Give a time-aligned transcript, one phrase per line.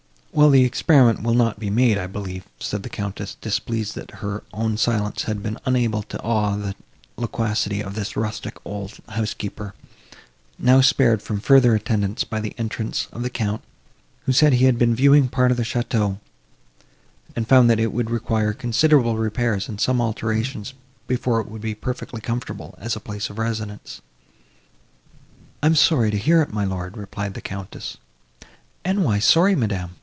[0.33, 4.43] "Well, the experiment will not be made, I believe," said the Countess, displeased that her
[4.53, 6.73] own silence had been unable to awe the
[7.17, 9.73] loquacity of this rustic old housekeeper,
[10.57, 13.61] now spared from further attendance by the entrance of the Count,
[14.21, 16.17] who said he had been viewing part of the château,
[17.35, 20.73] and found, that it would require considerable repairs and some alterations,
[21.07, 23.99] before it would be perfectly comfortable, as a place of residence.
[25.61, 27.97] "I am sorry to hear it, my lord," replied the Countess.
[28.85, 29.97] "And why sorry, madam?"